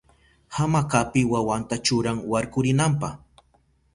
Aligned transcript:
Hamakapi 0.55 1.21
wawanta 1.31 1.75
churan 1.85 2.17
warkurinanpa. 2.31 3.09